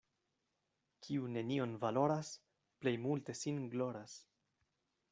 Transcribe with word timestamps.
Kiu 1.07 1.27
nenion 1.35 1.77
valoras, 1.85 2.33
plej 2.81 2.97
multe 3.07 3.39
sin 3.45 3.63
gloras. 3.77 4.21